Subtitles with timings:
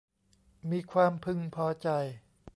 [0.71, 1.89] มีความพึงพอใจ